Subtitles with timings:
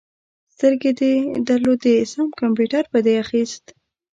[0.55, 1.13] سترګې دې
[1.47, 3.65] درلودې؛ سم کمپيوټر به دې اخيست.